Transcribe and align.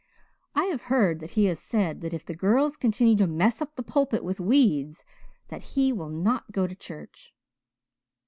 I 0.55 0.63
have 0.65 0.81
heard 0.89 1.19
that 1.19 1.29
he 1.37 1.45
has 1.45 1.59
said 1.59 2.01
that 2.01 2.11
if 2.11 2.25
the 2.25 2.33
girls 2.33 2.75
continue 2.75 3.15
to 3.17 3.27
'mess 3.27 3.61
up 3.61 3.75
the 3.75 3.83
pulpit 3.83 4.23
with 4.23 4.39
weeds' 4.39 5.03
that 5.49 5.75
he 5.77 5.93
will 5.93 6.09
not 6.09 6.51
go 6.51 6.65
to 6.65 6.73
church." 6.73 7.35